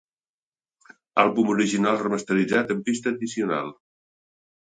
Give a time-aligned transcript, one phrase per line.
[1.23, 3.73] Àlbum original remasteritzat amb pista addicional.